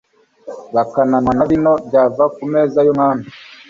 bakananywa 0.75 1.31
na 1.37 1.45
vino 1.49 1.71
byavaga 1.87 2.25
ku 2.35 2.41
meza 2.53 2.79
y'umwami 2.85 3.25